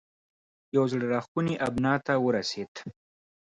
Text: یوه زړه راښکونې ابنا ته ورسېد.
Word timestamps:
یوه 0.75 0.87
زړه 0.91 1.05
راښکونې 1.13 1.55
ابنا 1.67 1.93
ته 2.05 2.13
ورسېد. 2.25 2.71